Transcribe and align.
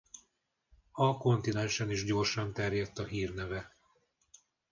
A 0.91 1.17
kontinensen 1.17 1.89
is 1.91 2.03
gyorsan 2.05 2.53
terjedt 2.53 2.99
a 2.99 3.03
hírneve. 3.05 3.75